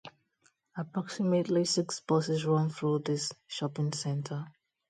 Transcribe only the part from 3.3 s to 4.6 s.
shopping centre.